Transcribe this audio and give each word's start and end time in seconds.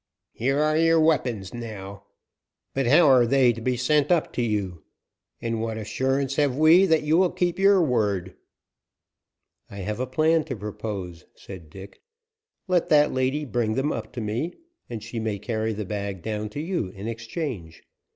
"Here 0.33 0.57
are 0.57 0.75
your 0.77 0.99
weapons, 0.99 1.53
now, 1.53 2.05
but 2.73 2.87
how 2.87 3.07
are 3.07 3.27
they 3.27 3.53
to 3.53 3.61
be 3.61 3.77
sent 3.77 4.11
up 4.11 4.33
to 4.33 4.41
you? 4.41 4.83
And 5.39 5.61
what 5.61 5.77
assurance 5.77 6.37
have 6.37 6.57
we 6.57 6.87
that 6.87 7.03
you 7.03 7.17
will 7.17 7.29
keep 7.29 7.59
your 7.59 7.83
word?" 7.83 8.33
"I 9.69 9.81
have 9.81 9.99
a 9.99 10.07
plan 10.07 10.43
to 10.45 10.55
propose," 10.55 11.27
said 11.35 11.69
Dick. 11.69 12.01
"Let 12.67 12.89
that 12.89 13.11
lady 13.13 13.45
bring 13.45 13.75
them 13.75 13.91
up 13.91 14.11
to 14.13 14.21
me, 14.21 14.55
and 14.89 15.03
she 15.03 15.19
may 15.19 15.37
carry 15.37 15.71
the 15.71 15.85
bag 15.85 16.23
down 16.23 16.49
to 16.49 16.59
you 16.59 16.87
in 16.87 17.07
exchange. 17.07 17.83